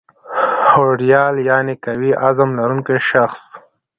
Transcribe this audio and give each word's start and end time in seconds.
هوډیال 0.71 1.35
یعني 1.49 1.73
قوي 1.85 2.11
عظم 2.25 2.49
لرونکی 2.59 2.97
شخص 3.11 3.41